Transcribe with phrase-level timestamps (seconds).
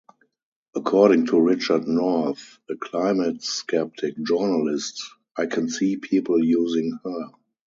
[0.73, 4.99] According to Richard North, a climate skeptic journalist:
[5.37, 7.29] I can see people using her.